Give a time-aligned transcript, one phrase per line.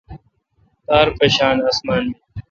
[0.87, 2.13] تار مشان اَاسمان می۔